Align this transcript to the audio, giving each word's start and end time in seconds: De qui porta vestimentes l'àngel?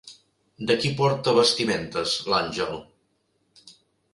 De 0.69 0.77
qui 0.83 0.91
porta 1.01 1.35
vestimentes 1.39 2.15
l'àngel? 2.35 2.81